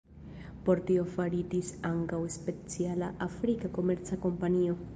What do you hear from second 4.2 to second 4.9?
kompanio.